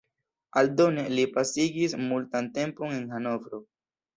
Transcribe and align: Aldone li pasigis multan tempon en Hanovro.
Aldone 0.61 1.03
li 1.17 1.25
pasigis 1.35 1.95
multan 2.07 2.51
tempon 2.59 2.99
en 2.99 3.07
Hanovro. 3.17 3.65